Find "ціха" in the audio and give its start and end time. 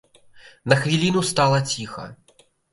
1.75-2.11